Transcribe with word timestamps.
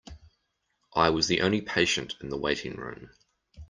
I 0.95 1.11
was 1.11 1.27
the 1.27 1.41
only 1.41 1.61
patient 1.61 2.15
in 2.21 2.29
the 2.29 2.35
waiting 2.39 2.75
room. 2.75 3.11